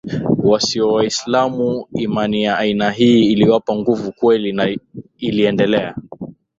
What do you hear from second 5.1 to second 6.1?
iliendelea